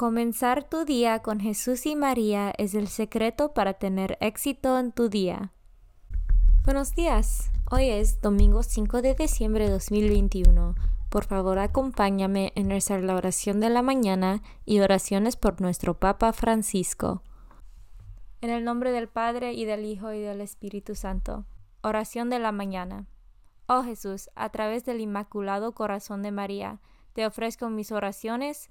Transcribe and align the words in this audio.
Comenzar 0.00 0.64
tu 0.64 0.86
día 0.86 1.18
con 1.18 1.40
Jesús 1.40 1.84
y 1.84 1.94
María 1.94 2.54
es 2.56 2.72
el 2.72 2.88
secreto 2.88 3.52
para 3.52 3.74
tener 3.74 4.16
éxito 4.22 4.78
en 4.78 4.92
tu 4.92 5.10
día. 5.10 5.52
Buenos 6.64 6.94
días. 6.94 7.50
Hoy 7.70 7.90
es 7.90 8.22
domingo 8.22 8.62
5 8.62 9.02
de 9.02 9.14
diciembre 9.14 9.66
de 9.66 9.72
2021. 9.72 10.74
Por 11.10 11.24
favor, 11.26 11.58
acompáñame 11.58 12.54
en 12.54 12.68
nuestra 12.68 12.96
oración 13.14 13.60
de 13.60 13.68
la 13.68 13.82
mañana 13.82 14.40
y 14.64 14.80
oraciones 14.80 15.36
por 15.36 15.60
nuestro 15.60 15.92
Papa 15.92 16.32
Francisco. 16.32 17.22
En 18.40 18.48
el 18.48 18.64
nombre 18.64 18.92
del 18.92 19.06
Padre 19.06 19.52
y 19.52 19.66
del 19.66 19.84
Hijo 19.84 20.14
y 20.14 20.20
del 20.20 20.40
Espíritu 20.40 20.94
Santo. 20.94 21.44
Oración 21.82 22.30
de 22.30 22.38
la 22.38 22.52
mañana. 22.52 23.06
Oh 23.66 23.82
Jesús, 23.82 24.30
a 24.34 24.48
través 24.48 24.86
del 24.86 24.98
Inmaculado 24.98 25.72
Corazón 25.72 26.22
de 26.22 26.32
María, 26.32 26.80
te 27.12 27.26
ofrezco 27.26 27.68
mis 27.68 27.92
oraciones, 27.92 28.70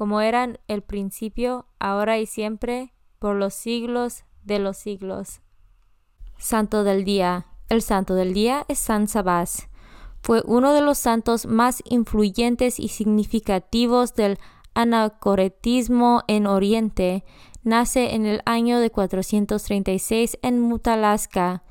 como 0.00 0.22
eran 0.22 0.58
el 0.66 0.80
principio, 0.80 1.66
ahora 1.78 2.18
y 2.18 2.24
siempre, 2.24 2.94
por 3.18 3.36
los 3.36 3.52
siglos 3.52 4.24
de 4.42 4.58
los 4.58 4.78
siglos. 4.78 5.42
Santo 6.38 6.84
del 6.84 7.04
Día. 7.04 7.48
El 7.68 7.82
Santo 7.82 8.14
del 8.14 8.32
Día 8.32 8.64
es 8.68 8.78
San 8.78 9.08
Sabás. 9.08 9.68
Fue 10.22 10.42
uno 10.46 10.72
de 10.72 10.80
los 10.80 10.96
santos 10.96 11.44
más 11.44 11.82
influyentes 11.84 12.80
y 12.80 12.88
significativos 12.88 14.14
del 14.14 14.38
anacoretismo 14.72 16.22
en 16.28 16.46
Oriente. 16.46 17.22
Nace 17.62 18.14
en 18.14 18.24
el 18.24 18.40
año 18.46 18.78
de 18.78 18.88
436 18.88 20.38
en 20.40 20.60
Mutalaska, 20.60 21.62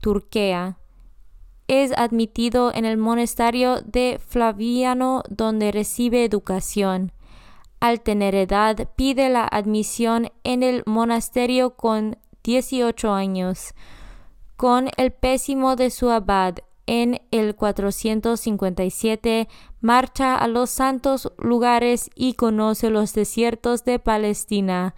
Turquía. 0.00 0.78
Es 1.68 1.92
admitido 1.96 2.74
en 2.74 2.86
el 2.86 2.96
monasterio 2.96 3.82
de 3.82 4.18
Flaviano 4.20 5.22
donde 5.30 5.70
recibe 5.70 6.24
educación 6.24 7.12
al 7.82 8.00
tener 8.00 8.36
edad, 8.36 8.88
pide 8.94 9.28
la 9.28 9.44
admisión 9.44 10.30
en 10.44 10.62
el 10.62 10.84
monasterio 10.86 11.74
con 11.74 12.16
18 12.44 13.12
años. 13.12 13.74
Con 14.56 14.88
el 14.96 15.10
pésimo 15.10 15.74
de 15.74 15.90
su 15.90 16.08
abad, 16.08 16.58
en 16.86 17.22
el 17.32 17.56
457 17.56 19.48
marcha 19.80 20.36
a 20.36 20.46
los 20.46 20.70
santos 20.70 21.32
lugares 21.38 22.08
y 22.14 22.34
conoce 22.34 22.88
los 22.88 23.14
desiertos 23.14 23.84
de 23.84 23.98
Palestina. 23.98 24.94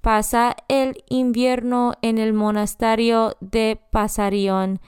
Pasa 0.00 0.56
el 0.68 1.04
invierno 1.10 1.92
en 2.00 2.16
el 2.16 2.32
monasterio 2.32 3.36
de 3.40 3.78
Pasarión. 3.90 4.80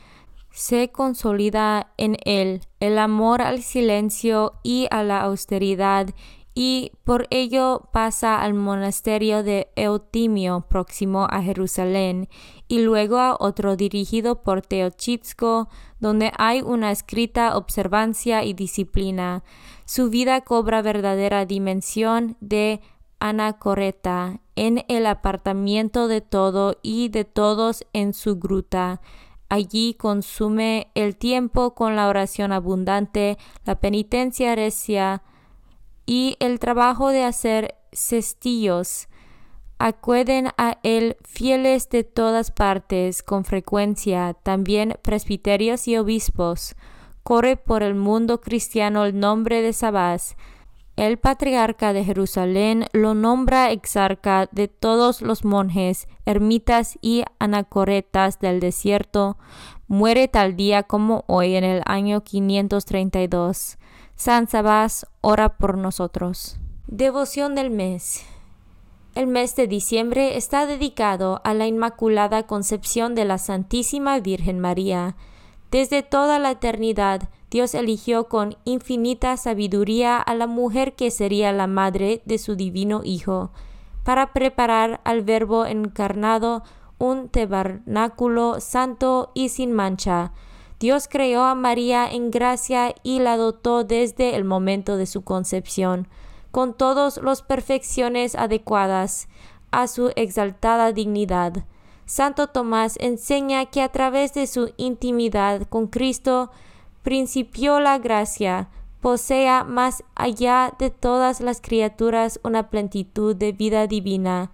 Se 0.50 0.90
consolida 0.90 1.92
en 1.98 2.16
él 2.24 2.62
el 2.80 2.96
amor 2.96 3.42
al 3.42 3.62
silencio 3.62 4.54
y 4.62 4.86
a 4.90 5.02
la 5.02 5.20
austeridad 5.20 6.08
y 6.54 6.92
por 7.02 7.26
ello 7.30 7.88
pasa 7.92 8.40
al 8.40 8.54
monasterio 8.54 9.42
de 9.42 9.68
Eutimio 9.74 10.66
próximo 10.68 11.26
a 11.28 11.42
Jerusalén 11.42 12.28
y 12.68 12.80
luego 12.80 13.18
a 13.18 13.36
otro 13.38 13.76
dirigido 13.76 14.42
por 14.42 14.62
Teochitsko 14.62 15.68
donde 15.98 16.32
hay 16.38 16.62
una 16.62 16.92
escrita 16.92 17.56
observancia 17.56 18.44
y 18.44 18.54
disciplina. 18.54 19.42
Su 19.84 20.10
vida 20.10 20.42
cobra 20.42 20.80
verdadera 20.80 21.44
dimensión 21.44 22.36
de 22.40 22.80
anacoreta 23.18 24.40
en 24.54 24.84
el 24.88 25.06
apartamiento 25.06 26.06
de 26.08 26.20
todo 26.20 26.76
y 26.82 27.08
de 27.08 27.24
todos 27.24 27.84
en 27.92 28.12
su 28.12 28.38
gruta. 28.38 29.00
Allí 29.48 29.94
consume 29.94 30.88
el 30.94 31.16
tiempo 31.16 31.74
con 31.74 31.96
la 31.96 32.08
oración 32.08 32.52
abundante, 32.52 33.38
la 33.64 33.80
penitencia 33.80 34.54
recia, 34.54 35.22
y 36.06 36.36
el 36.40 36.58
trabajo 36.58 37.08
de 37.10 37.24
hacer 37.24 37.76
cestillos. 37.92 39.08
Acuden 39.78 40.48
a 40.56 40.78
él 40.82 41.16
fieles 41.24 41.88
de 41.90 42.04
todas 42.04 42.50
partes 42.50 43.22
con 43.22 43.44
frecuencia, 43.44 44.34
también 44.42 44.96
presbiterios 45.02 45.88
y 45.88 45.96
obispos. 45.96 46.76
Corre 47.22 47.56
por 47.56 47.82
el 47.82 47.94
mundo 47.94 48.40
cristiano 48.40 49.04
el 49.04 49.18
nombre 49.18 49.62
de 49.62 49.72
Sabás. 49.72 50.36
El 50.96 51.18
patriarca 51.18 51.92
de 51.92 52.04
Jerusalén 52.04 52.86
lo 52.92 53.14
nombra 53.14 53.72
exarca 53.72 54.48
de 54.52 54.68
todos 54.68 55.22
los 55.22 55.44
monjes, 55.44 56.06
ermitas 56.24 56.96
y 57.02 57.24
anacoretas 57.40 58.38
del 58.38 58.60
desierto. 58.60 59.36
Muere 59.88 60.28
tal 60.28 60.54
día 60.54 60.84
como 60.84 61.24
hoy 61.26 61.56
en 61.56 61.64
el 61.64 61.82
año 61.84 62.22
532. 62.22 63.76
San 64.16 64.48
Sabás, 64.48 65.06
ora 65.20 65.58
por 65.58 65.76
nosotros. 65.76 66.56
Devoción 66.86 67.56
del 67.56 67.70
mes. 67.70 68.24
El 69.16 69.26
mes 69.26 69.56
de 69.56 69.66
diciembre 69.66 70.36
está 70.36 70.66
dedicado 70.66 71.40
a 71.44 71.52
la 71.52 71.66
Inmaculada 71.66 72.44
Concepción 72.44 73.16
de 73.16 73.24
la 73.24 73.38
Santísima 73.38 74.20
Virgen 74.20 74.60
María. 74.60 75.16
Desde 75.72 76.02
toda 76.02 76.38
la 76.38 76.52
eternidad, 76.52 77.28
Dios 77.50 77.74
eligió 77.74 78.28
con 78.28 78.56
infinita 78.64 79.36
sabiduría 79.36 80.18
a 80.18 80.34
la 80.34 80.46
mujer 80.46 80.94
que 80.94 81.10
sería 81.10 81.52
la 81.52 81.66
madre 81.66 82.22
de 82.24 82.38
su 82.38 82.54
divino 82.54 83.02
Hijo, 83.04 83.50
para 84.04 84.32
preparar 84.32 85.00
al 85.04 85.22
Verbo 85.22 85.66
encarnado 85.66 86.62
un 86.98 87.28
tabernáculo 87.28 88.60
santo 88.60 89.32
y 89.34 89.48
sin 89.48 89.72
mancha, 89.72 90.32
Dios 90.80 91.08
creó 91.08 91.44
a 91.44 91.54
María 91.54 92.06
en 92.10 92.30
gracia 92.30 92.94
y 93.02 93.20
la 93.20 93.36
dotó 93.36 93.84
desde 93.84 94.36
el 94.36 94.44
momento 94.44 94.96
de 94.96 95.06
su 95.06 95.22
concepción, 95.22 96.08
con 96.50 96.74
todas 96.74 97.18
las 97.18 97.42
perfecciones 97.42 98.34
adecuadas 98.34 99.28
a 99.70 99.86
su 99.86 100.12
exaltada 100.16 100.92
dignidad. 100.92 101.64
Santo 102.06 102.48
Tomás 102.48 102.96
enseña 103.00 103.66
que 103.66 103.80
a 103.82 103.88
través 103.88 104.34
de 104.34 104.46
su 104.46 104.72
intimidad 104.76 105.62
con 105.68 105.86
Cristo 105.86 106.50
principió 107.02 107.80
la 107.80 107.98
gracia, 107.98 108.68
posea 109.00 109.64
más 109.64 110.02
allá 110.14 110.72
de 110.78 110.90
todas 110.90 111.40
las 111.40 111.60
criaturas 111.60 112.40
una 112.42 112.70
plenitud 112.70 113.36
de 113.36 113.52
vida 113.52 113.86
divina. 113.86 114.50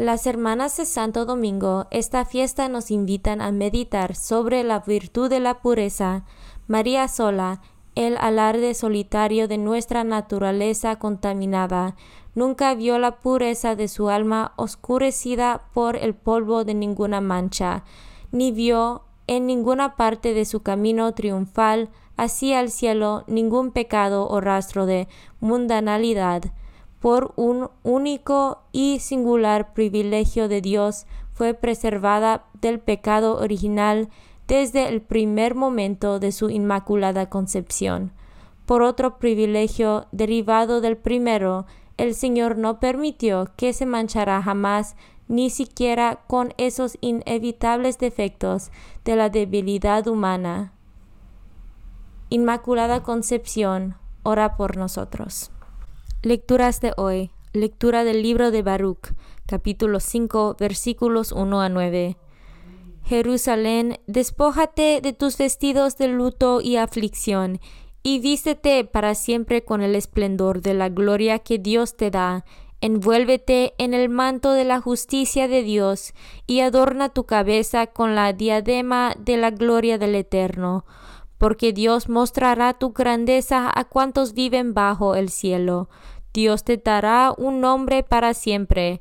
Las 0.00 0.26
hermanas 0.26 0.78
de 0.78 0.86
Santo 0.86 1.26
Domingo, 1.26 1.86
esta 1.90 2.24
fiesta 2.24 2.70
nos 2.70 2.90
invitan 2.90 3.42
a 3.42 3.52
meditar 3.52 4.16
sobre 4.16 4.64
la 4.64 4.80
virtud 4.80 5.28
de 5.28 5.40
la 5.40 5.60
pureza, 5.60 6.24
María 6.68 7.06
sola, 7.06 7.60
el 7.94 8.16
alarde 8.16 8.72
solitario 8.72 9.46
de 9.46 9.58
nuestra 9.58 10.02
naturaleza 10.02 10.96
contaminada, 10.96 11.96
nunca 12.34 12.74
vio 12.74 12.98
la 12.98 13.18
pureza 13.18 13.76
de 13.76 13.88
su 13.88 14.08
alma 14.08 14.54
oscurecida 14.56 15.68
por 15.74 15.96
el 15.96 16.14
polvo 16.14 16.64
de 16.64 16.72
ninguna 16.72 17.20
mancha, 17.20 17.84
ni 18.32 18.52
vio 18.52 19.02
en 19.26 19.46
ninguna 19.46 19.96
parte 19.96 20.32
de 20.32 20.46
su 20.46 20.62
camino 20.62 21.12
triunfal 21.12 21.90
hacia 22.16 22.60
el 22.60 22.70
cielo 22.70 23.24
ningún 23.26 23.70
pecado 23.70 24.26
o 24.26 24.40
rastro 24.40 24.86
de 24.86 25.08
mundanalidad. 25.40 26.54
Por 27.00 27.32
un 27.36 27.70
único 27.82 28.62
y 28.72 29.00
singular 29.00 29.72
privilegio 29.72 30.48
de 30.48 30.60
Dios 30.60 31.06
fue 31.32 31.54
preservada 31.54 32.44
del 32.60 32.78
pecado 32.78 33.38
original 33.38 34.10
desde 34.46 34.88
el 34.88 35.00
primer 35.00 35.54
momento 35.54 36.18
de 36.18 36.32
su 36.32 36.50
inmaculada 36.50 37.30
concepción. 37.30 38.12
Por 38.66 38.82
otro 38.82 39.18
privilegio 39.18 40.06
derivado 40.12 40.80
del 40.80 40.96
primero, 40.96 41.66
el 41.96 42.14
Señor 42.14 42.58
no 42.58 42.80
permitió 42.80 43.50
que 43.56 43.72
se 43.72 43.86
manchara 43.86 44.42
jamás 44.42 44.96
ni 45.28 45.48
siquiera 45.48 46.20
con 46.26 46.52
esos 46.58 46.98
inevitables 47.00 47.98
defectos 47.98 48.70
de 49.04 49.16
la 49.16 49.30
debilidad 49.30 50.06
humana. 50.08 50.72
Inmaculada 52.28 53.02
Concepción, 53.02 53.96
ora 54.22 54.56
por 54.56 54.76
nosotros. 54.76 55.50
Lecturas 56.22 56.82
de 56.82 56.92
hoy. 56.98 57.30
Lectura 57.54 58.04
del 58.04 58.22
libro 58.22 58.50
de 58.50 58.60
Baruch, 58.60 59.14
capítulo 59.46 60.00
5, 60.00 60.54
versículos 60.60 61.32
1 61.32 61.62
a 61.62 61.70
9. 61.70 62.18
Jerusalén, 63.06 63.98
despójate 64.06 65.00
de 65.00 65.14
tus 65.14 65.38
vestidos 65.38 65.96
de 65.96 66.08
luto 66.08 66.60
y 66.60 66.76
aflicción, 66.76 67.58
y 68.02 68.18
vístete 68.18 68.84
para 68.84 69.14
siempre 69.14 69.64
con 69.64 69.80
el 69.80 69.94
esplendor 69.94 70.60
de 70.60 70.74
la 70.74 70.90
gloria 70.90 71.38
que 71.38 71.58
Dios 71.58 71.96
te 71.96 72.10
da. 72.10 72.44
Envuélvete 72.82 73.72
en 73.78 73.94
el 73.94 74.10
manto 74.10 74.52
de 74.52 74.66
la 74.66 74.78
justicia 74.78 75.48
de 75.48 75.62
Dios 75.62 76.12
y 76.46 76.60
adorna 76.60 77.08
tu 77.08 77.24
cabeza 77.24 77.86
con 77.86 78.14
la 78.14 78.34
diadema 78.34 79.14
de 79.18 79.38
la 79.38 79.50
gloria 79.52 79.96
del 79.96 80.14
Eterno, 80.14 80.84
porque 81.40 81.72
Dios 81.72 82.10
mostrará 82.10 82.74
tu 82.74 82.92
grandeza 82.92 83.72
a 83.74 83.84
cuantos 83.84 84.34
viven 84.34 84.74
bajo 84.74 85.14
el 85.14 85.30
cielo. 85.30 85.88
Dios 86.34 86.64
te 86.64 86.76
dará 86.76 87.32
un 87.34 87.62
nombre 87.62 88.02
para 88.02 88.34
siempre, 88.34 89.00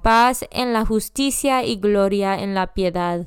paz 0.00 0.46
en 0.52 0.72
la 0.72 0.86
justicia 0.86 1.64
y 1.64 1.74
gloria 1.80 2.40
en 2.40 2.54
la 2.54 2.74
piedad. 2.74 3.26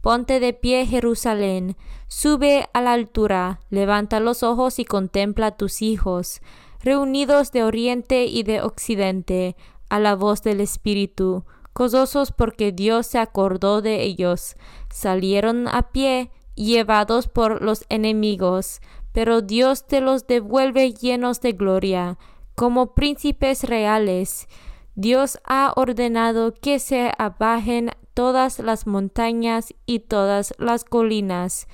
Ponte 0.00 0.38
de 0.38 0.52
pie, 0.52 0.86
Jerusalén, 0.86 1.76
sube 2.06 2.68
a 2.72 2.80
la 2.82 2.92
altura, 2.92 3.58
levanta 3.68 4.20
los 4.20 4.44
ojos 4.44 4.78
y 4.78 4.84
contempla 4.84 5.48
a 5.48 5.56
tus 5.56 5.82
hijos, 5.82 6.40
reunidos 6.84 7.50
de 7.50 7.64
oriente 7.64 8.26
y 8.26 8.44
de 8.44 8.62
occidente, 8.62 9.56
a 9.88 9.98
la 9.98 10.14
voz 10.14 10.40
del 10.44 10.60
Espíritu, 10.60 11.46
gozosos 11.74 12.30
porque 12.30 12.70
Dios 12.70 13.08
se 13.08 13.18
acordó 13.18 13.82
de 13.82 14.04
ellos. 14.04 14.54
Salieron 14.88 15.66
a 15.66 15.90
pie, 15.90 16.30
llevados 16.54 17.28
por 17.28 17.62
los 17.62 17.84
enemigos, 17.88 18.80
pero 19.12 19.42
Dios 19.42 19.86
te 19.86 20.00
los 20.00 20.26
devuelve 20.26 20.92
llenos 20.92 21.40
de 21.40 21.52
gloria, 21.52 22.18
como 22.54 22.94
príncipes 22.94 23.64
reales. 23.64 24.48
Dios 24.94 25.38
ha 25.44 25.72
ordenado 25.76 26.52
que 26.52 26.78
se 26.78 27.12
abajen 27.18 27.90
todas 28.14 28.58
las 28.60 28.86
montañas 28.86 29.74
y 29.86 30.00
todas 30.00 30.54
las 30.58 30.84
colinas, 30.84 31.66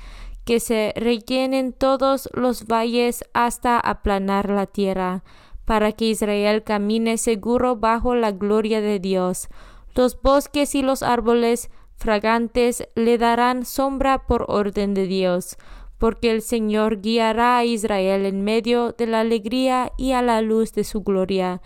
que 0.45 0.59
se 0.59 0.93
rellenen 0.97 1.73
todos 1.73 2.29
los 2.33 2.67
valles 2.67 3.25
hasta 3.35 3.79
aplanar 3.79 4.51
la 4.51 4.67
tierra, 4.67 5.23
para 5.65 5.93
que 5.93 6.07
Israel 6.07 6.65
camine 6.65 7.19
seguro 7.19 7.77
bajo 7.77 8.15
la 8.15 8.33
gloria 8.33 8.81
de 8.81 8.99
Dios. 8.99 9.49
Los 9.95 10.21
bosques 10.21 10.75
y 10.75 10.83
los 10.83 11.03
árboles 11.03 11.71
fragantes 12.01 12.89
le 12.97 13.17
darán 13.17 13.65
sombra 13.65 14.27
por 14.27 14.47
orden 14.49 14.93
de 14.95 15.07
Dios, 15.07 15.57
porque 15.99 16.33
el 16.33 16.43
Señor 16.43 17.01
guiará 17.01 17.59
a 17.59 17.65
Israel 17.65 18.27
en 18.27 18.43
medio 18.43 18.93
de 18.93 19.07
la 19.07 19.21
alegría 19.21 19.93
y 19.97 20.13
a 20.13 20.23
la 20.23 20.43
luz 20.43 20.73
de 20.73 20.83
su 20.83 21.03
gloria 21.03 21.63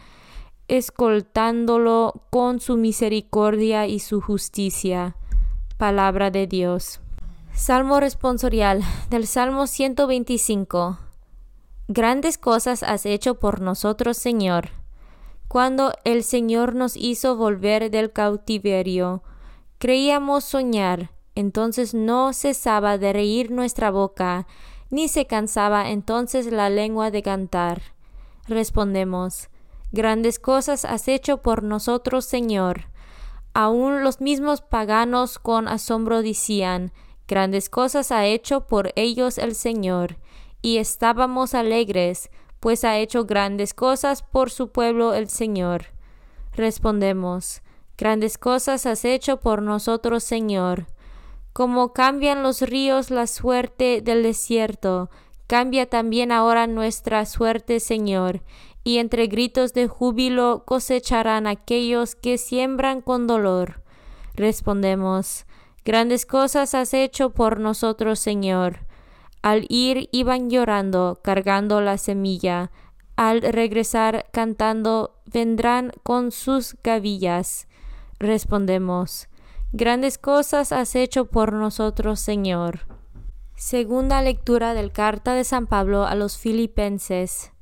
escoltándolo 0.68 2.22
con 2.30 2.60
su 2.60 2.76
misericordia 2.76 3.86
y 3.86 4.00
su 4.00 4.20
justicia. 4.20 5.16
Palabra 5.76 6.30
de 6.30 6.46
Dios. 6.46 7.00
Salmo 7.52 8.00
responsorial 8.00 8.82
del 9.10 9.26
Salmo 9.26 9.66
125. 9.66 10.98
Grandes 11.88 12.38
cosas 12.38 12.82
has 12.82 13.04
hecho 13.04 13.34
por 13.34 13.60
nosotros, 13.60 14.16
Señor. 14.16 14.70
Cuando 15.48 15.92
el 16.04 16.24
Señor 16.24 16.74
nos 16.74 16.96
hizo 16.96 17.36
volver 17.36 17.90
del 17.90 18.12
cautiverio, 18.12 19.22
creíamos 19.84 20.44
soñar, 20.44 21.10
entonces 21.34 21.92
no 21.92 22.32
cesaba 22.32 22.96
de 22.96 23.12
reír 23.12 23.50
nuestra 23.50 23.90
boca, 23.90 24.46
ni 24.88 25.08
se 25.08 25.26
cansaba 25.26 25.90
entonces 25.90 26.46
la 26.46 26.70
lengua 26.70 27.10
de 27.10 27.22
cantar. 27.22 27.82
Respondemos, 28.48 29.50
Grandes 29.92 30.38
cosas 30.38 30.86
has 30.86 31.06
hecho 31.06 31.42
por 31.42 31.62
nosotros, 31.62 32.24
Señor. 32.24 32.86
Aún 33.52 34.02
los 34.02 34.22
mismos 34.22 34.62
paganos 34.62 35.38
con 35.38 35.68
asombro 35.68 36.22
decían, 36.22 36.90
Grandes 37.28 37.68
cosas 37.68 38.10
ha 38.10 38.24
hecho 38.24 38.66
por 38.66 38.90
ellos 38.96 39.36
el 39.36 39.54
Señor. 39.54 40.16
Y 40.62 40.78
estábamos 40.78 41.52
alegres, 41.52 42.30
pues 42.58 42.84
ha 42.84 42.96
hecho 42.96 43.26
grandes 43.26 43.74
cosas 43.74 44.22
por 44.22 44.50
su 44.50 44.72
pueblo 44.72 45.12
el 45.12 45.28
Señor. 45.28 45.88
Respondemos, 46.54 47.60
Grandes 47.96 48.38
cosas 48.38 48.86
has 48.86 49.04
hecho 49.04 49.38
por 49.38 49.62
nosotros, 49.62 50.24
Señor. 50.24 50.86
Como 51.52 51.92
cambian 51.92 52.42
los 52.42 52.62
ríos 52.62 53.10
la 53.10 53.26
suerte 53.26 54.00
del 54.02 54.22
desierto, 54.22 55.10
cambia 55.46 55.86
también 55.88 56.32
ahora 56.32 56.66
nuestra 56.66 57.24
suerte, 57.26 57.78
Señor, 57.78 58.42
y 58.82 58.98
entre 58.98 59.28
gritos 59.28 59.72
de 59.72 59.86
júbilo 59.86 60.64
cosecharán 60.66 61.46
aquellos 61.46 62.16
que 62.16 62.38
siembran 62.38 63.00
con 63.00 63.26
dolor. 63.26 63.82
Respondemos, 64.34 65.46
Grandes 65.84 66.24
cosas 66.24 66.74
has 66.74 66.94
hecho 66.94 67.30
por 67.30 67.60
nosotros, 67.60 68.18
Señor. 68.18 68.86
Al 69.42 69.66
ir 69.68 70.08
iban 70.12 70.48
llorando, 70.48 71.20
cargando 71.22 71.82
la 71.82 71.98
semilla. 71.98 72.70
Al 73.16 73.42
regresar 73.42 74.26
cantando, 74.32 75.20
vendrán 75.26 75.92
con 76.02 76.32
sus 76.32 76.76
gavillas. 76.82 77.68
Respondemos, 78.24 79.28
Grandes 79.72 80.16
cosas 80.16 80.72
has 80.72 80.94
hecho 80.94 81.26
por 81.26 81.52
nosotros, 81.52 82.20
Señor. 82.20 82.86
Segunda 83.54 84.22
lectura 84.22 84.72
del 84.72 84.92
carta 84.92 85.34
de 85.34 85.44
San 85.44 85.66
Pablo 85.66 86.06
a 86.06 86.14
los 86.14 86.38
Filipenses. 86.38 87.52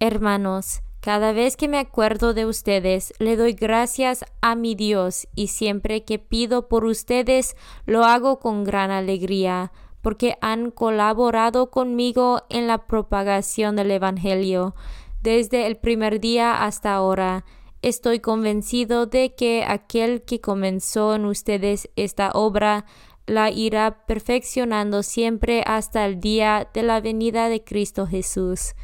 Hermanos, 0.00 0.80
cada 1.00 1.32
vez 1.32 1.58
que 1.58 1.68
me 1.68 1.78
acuerdo 1.78 2.32
de 2.32 2.46
ustedes, 2.46 3.12
le 3.18 3.36
doy 3.36 3.52
gracias 3.52 4.24
a 4.40 4.54
mi 4.54 4.74
Dios 4.74 5.28
y 5.34 5.48
siempre 5.48 6.04
que 6.04 6.18
pido 6.18 6.68
por 6.68 6.86
ustedes, 6.86 7.54
lo 7.84 8.04
hago 8.04 8.38
con 8.38 8.64
gran 8.64 8.90
alegría, 8.90 9.72
porque 10.00 10.38
han 10.40 10.70
colaborado 10.70 11.70
conmigo 11.70 12.44
en 12.48 12.66
la 12.66 12.86
propagación 12.86 13.76
del 13.76 13.90
Evangelio 13.90 14.74
desde 15.20 15.66
el 15.66 15.76
primer 15.76 16.18
día 16.18 16.64
hasta 16.64 16.94
ahora. 16.94 17.44
Estoy 17.82 18.20
convencido 18.20 19.06
de 19.06 19.34
que 19.34 19.64
aquel 19.66 20.22
que 20.22 20.40
comenzó 20.40 21.14
en 21.14 21.24
ustedes 21.24 21.88
esta 21.96 22.30
obra 22.32 22.86
la 23.26 23.50
irá 23.50 24.06
perfeccionando 24.06 25.02
siempre 25.02 25.62
hasta 25.66 26.06
el 26.06 26.20
día 26.20 26.68
de 26.72 26.82
la 26.82 27.00
venida 27.00 27.48
de 27.48 27.62
Cristo 27.62 28.06
Jesús. 28.06 28.74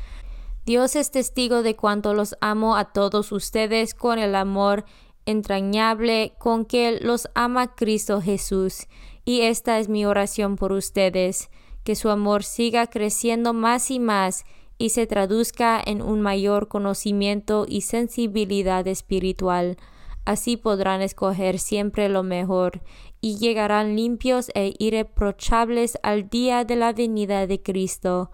Dios 0.65 0.95
es 0.95 1.11
testigo 1.11 1.63
de 1.63 1.75
cuánto 1.75 2.15
los 2.15 2.37
amo 2.41 2.77
a 2.77 2.93
todos 2.93 3.33
ustedes 3.33 3.95
con 3.95 4.19
el 4.19 4.35
amor 4.35 4.85
entrañable 5.27 6.35
con 6.39 6.65
que 6.65 6.99
los 7.01 7.29
ama 7.35 7.75
Cristo 7.75 8.21
Jesús. 8.21 8.87
Y 9.25 9.43
esta 9.43 9.79
es 9.79 9.89
mi 9.89 10.05
oración 10.05 10.57
por 10.57 10.73
ustedes, 10.73 11.49
que 11.85 11.95
su 11.97 12.11
amor 12.11 12.45
siga 12.45 12.89
creciendo 12.89 13.53
más 13.53 13.91
y 13.91 13.99
más 13.99 14.45
y 14.79 14.91
se 14.91 15.07
traduzca 15.07 15.81
en 15.85 16.03
un 16.03 16.21
mayor 16.21 16.69
conocimiento 16.69 17.67
y 17.69 17.83
sensibilidad 17.83 18.87
espiritual, 18.87 19.77
Así 20.25 20.57
podrán 20.57 21.03
escoger 21.03 21.59
siempre 21.59 22.09
lo 22.09 22.23
mejor 22.23 22.81
y 23.21 23.39
llegarán 23.39 23.97
limpios 23.97 24.51
e 24.55 24.75
irreprochables 24.79 25.99
al 26.03 26.29
día 26.29 26.65
de 26.65 26.77
la 26.77 26.93
venida 26.93 27.47
de 27.47 27.61
Cristo, 27.61 28.31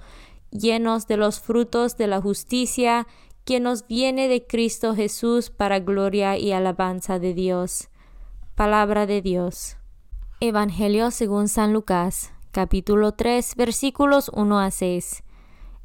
llenos 0.51 1.07
de 1.07 1.17
los 1.17 1.41
frutos 1.41 1.97
de 1.97 2.07
la 2.07 2.21
justicia 2.21 3.07
que 3.45 3.59
nos 3.59 3.87
viene 3.87 4.29
de 4.29 4.47
Cristo 4.47 4.95
Jesús 4.95 5.49
para 5.49 5.81
gloria 5.81 6.37
y 6.37 6.53
alabanza 6.53 7.19
de 7.19 7.33
Dios. 7.33 7.89
Palabra 8.55 9.07
de 9.07 9.23
Dios. 9.23 9.79
Evangelio 10.41 11.11
según 11.11 11.49
San 11.49 11.73
Lucas, 11.73 12.33
capítulo 12.51 13.13
3, 13.13 13.55
versículos 13.57 14.31
1 14.35 14.61
a 14.61 14.71
6. 14.71 15.23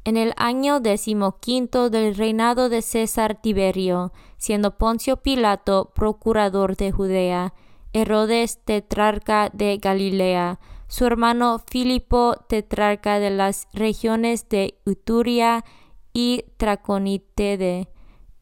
En 0.04 0.18
el 0.18 0.34
año 0.36 0.80
decimoquinto 0.80 1.88
del 1.88 2.14
reinado 2.14 2.68
de 2.68 2.82
César 2.82 3.40
Tiberio, 3.40 4.12
siendo 4.36 4.76
Poncio 4.76 5.16
Pilato 5.16 5.92
procurador 5.94 6.76
de 6.76 6.92
Judea, 6.92 7.54
Herodes 7.94 8.58
tetrarca 8.66 9.48
de 9.54 9.78
Galilea, 9.78 10.60
su 10.88 11.06
hermano 11.06 11.62
Filipo 11.70 12.34
tetrarca 12.48 13.18
de 13.18 13.30
las 13.30 13.66
regiones 13.72 14.46
de 14.50 14.78
Uturia 14.84 15.64
y 16.12 16.44
Traconitede, 16.58 17.88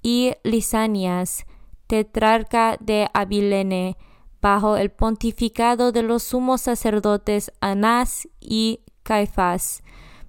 y 0.03 0.33
Lisanias, 0.43 1.47
tetrarca 1.87 2.77
de 2.81 3.09
Abilene, 3.15 3.97
bajo 4.41 4.77
el 4.77 4.91
pontificado 4.91 5.93
de 5.93 6.03
los 6.03 6.25
sumos 6.25 6.63
sacerdotes 6.63 7.53
Anás 7.61 8.29
y 8.41 8.81
Caifás 9.05 9.85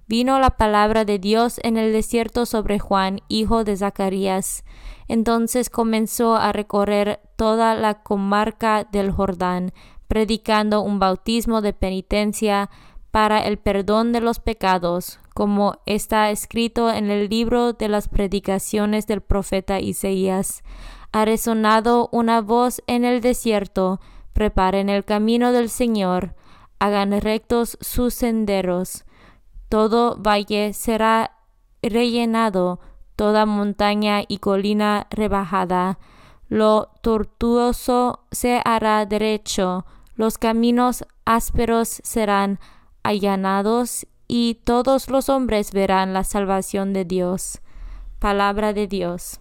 vino 0.06 0.38
la 0.38 0.50
palabra 0.50 1.04
de 1.04 1.18
Dios 1.18 1.60
en 1.62 1.76
el 1.76 1.92
desierto 1.92 2.46
sobre 2.46 2.78
Juan, 2.78 3.20
hijo 3.28 3.64
de 3.64 3.76
Zacarías. 3.76 4.64
Entonces 5.08 5.70
comenzó 5.70 6.36
a 6.36 6.52
recorrer 6.52 7.20
toda 7.36 7.74
la 7.74 8.02
comarca 8.02 8.84
del 8.84 9.10
Jordán, 9.10 9.72
predicando 10.08 10.82
un 10.82 10.98
bautismo 10.98 11.60
de 11.60 11.72
penitencia 11.72 12.70
para 13.10 13.40
el 13.40 13.58
perdón 13.58 14.12
de 14.12 14.20
los 14.20 14.40
pecados, 14.40 15.20
como 15.34 15.78
está 15.86 16.30
escrito 16.30 16.90
en 16.90 17.10
el 17.10 17.28
libro 17.28 17.72
de 17.72 17.88
las 17.88 18.08
predicaciones 18.08 19.06
del 19.06 19.20
profeta 19.20 19.80
Isaías. 19.80 20.62
Ha 21.12 21.24
resonado 21.24 22.08
una 22.12 22.40
voz 22.40 22.82
en 22.86 23.04
el 23.04 23.20
desierto, 23.20 24.00
preparen 24.32 24.88
el 24.88 25.04
camino 25.04 25.52
del 25.52 25.70
Señor, 25.70 26.34
hagan 26.80 27.20
rectos 27.20 27.78
sus 27.80 28.14
senderos 28.14 29.04
todo 29.68 30.16
valle 30.16 30.72
será 30.72 31.32
rellenado, 31.82 32.80
toda 33.16 33.46
montaña 33.46 34.22
y 34.26 34.38
colina 34.38 35.06
rebajada. 35.10 35.98
Lo 36.48 36.90
tortuoso 37.02 38.20
se 38.30 38.60
hará 38.64 39.06
derecho, 39.06 39.86
los 40.14 40.38
caminos 40.38 41.04
ásperos 41.24 42.00
serán 42.04 42.58
allanados, 43.02 44.06
y 44.26 44.60
todos 44.64 45.10
los 45.10 45.28
hombres 45.28 45.72
verán 45.72 46.14
la 46.14 46.24
salvación 46.24 46.92
de 46.92 47.04
Dios. 47.04 47.60
Palabra 48.18 48.72
de 48.72 48.86
Dios. 48.86 49.38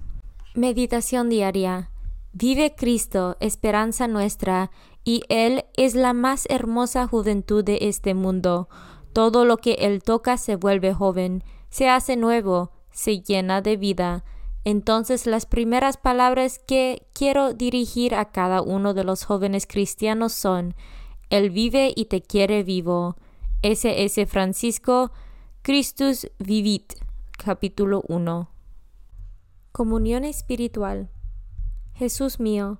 Meditación 0.56 1.30
diaria. 1.30 1.90
Vive 2.34 2.76
Cristo, 2.76 3.38
esperanza 3.40 4.08
nuestra, 4.08 4.72
y 5.04 5.24
Él 5.30 5.66
es 5.78 5.96
la 5.96 6.14
más 6.14 6.46
hermosa 6.50 7.08
juventud 7.08 7.64
de 7.64 7.80
este 7.82 8.14
mundo. 8.14 8.70
Todo 9.14 9.46
lo 9.46 9.58
que 9.58 9.74
él 9.74 10.02
toca 10.02 10.38
se 10.38 10.56
vuelve 10.56 10.94
joven, 10.94 11.44
se 11.70 11.88
hace 11.88 12.16
nuevo, 12.18 12.72
se 12.92 13.22
llena 13.22 13.62
de 13.62 13.78
vida. 13.78 14.24
Entonces 14.66 15.26
las 15.28 15.46
primeras 15.46 15.98
palabras 15.98 16.60
que 16.60 17.06
quiero 17.14 17.54
dirigir 17.54 18.16
a 18.16 18.32
cada 18.32 18.62
uno 18.62 18.94
de 18.94 19.04
los 19.04 19.24
jóvenes 19.24 19.68
cristianos 19.68 20.34
son 20.34 20.76
Él 21.30 21.50
vive 21.50 21.94
y 21.96 22.06
te 22.06 22.22
quiere 22.22 22.64
vivo. 22.64 23.16
S.S. 23.62 24.26
Francisco, 24.26 25.12
Christus 25.62 26.30
Vivit, 26.40 26.94
capítulo 27.38 28.04
1. 28.08 28.50
Comunión 29.72 30.24
espiritual. 30.26 31.10
Jesús 31.94 32.40
mío, 32.40 32.80